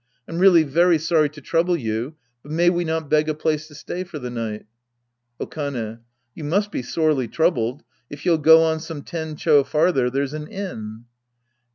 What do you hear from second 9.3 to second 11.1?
cho farther, there's an inn.